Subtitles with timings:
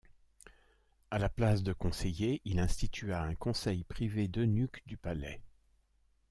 [1.11, 5.43] À la place de conseillers, il institua un conseil privé d'eunuques du palais.